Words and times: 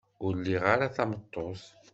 Ur 0.25 0.33
liɣ 0.43 0.63
ara 0.73 0.95
tameṭṭut. 0.95 1.63